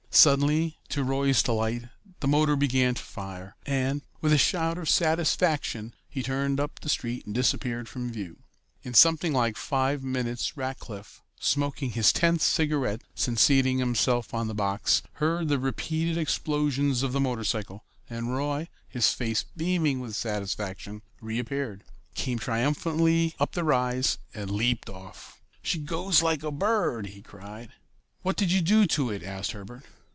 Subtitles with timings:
[0.13, 1.83] Suddenly, to Roy's delight,
[2.19, 6.89] the motor began to fire, and, with a shout of satisfaction, he turned up the
[6.89, 8.39] street and disappeared from view.
[8.83, 14.53] In something like five minutes Rackliff, smoking his tenth cigarette since seating himself on the
[14.53, 21.03] box, heard the repeated explosions of the motorcycle, and Roy, his face beaming with satisfaction,
[21.21, 25.41] reappeared, came triumphantly up the rise and leaped off.
[25.61, 27.69] "She goes like a bird," he cried.
[28.23, 29.85] "What did you do to it?" asked Herbert.